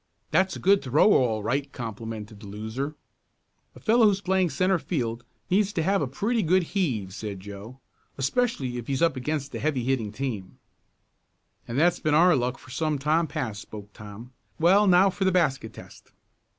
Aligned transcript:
"That's 0.31 0.55
a 0.55 0.59
good 0.59 0.81
throw 0.81 1.13
all 1.13 1.43
right," 1.43 1.71
complimented 1.71 2.39
the 2.39 2.47
loser. 2.47 2.95
"A 3.75 3.79
fellow 3.79 4.05
who's 4.07 4.19
playing 4.19 4.49
centre 4.49 4.79
field 4.79 5.23
needs 5.47 5.71
to 5.73 5.83
have 5.83 6.01
a 6.01 6.07
pretty 6.07 6.41
good 6.41 6.63
heave," 6.73 7.13
said 7.13 7.39
Joe. 7.39 7.79
"Especially 8.17 8.79
if 8.79 8.87
he's 8.87 9.03
up 9.03 9.15
against 9.15 9.53
a 9.53 9.59
heavy 9.59 9.83
hitting 9.83 10.11
team." 10.11 10.57
"And 11.67 11.77
that's 11.77 11.99
been 11.99 12.15
our 12.15 12.35
luck 12.35 12.57
for 12.57 12.71
some 12.71 12.97
time 12.97 13.27
past," 13.27 13.61
spoke 13.61 13.93
Tom. 13.93 14.33
"Well, 14.57 14.87
now 14.87 15.11
for 15.11 15.23
the 15.23 15.31
basket 15.31 15.71
test." 15.73 16.11